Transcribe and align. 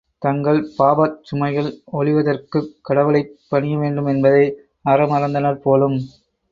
தங்கள் 0.21 0.59
பாபச் 0.77 1.19
சுமைகள் 1.21 1.69
ஒழிவதற்குக் 1.93 2.73
கடவுளைப் 2.81 3.39
பணிய 3.49 3.77
வேண்டும் 3.77 4.05
என்பதை 4.07 4.45
அற 4.85 5.05
மறந்தனர் 5.07 5.63
போலும். 5.63 5.97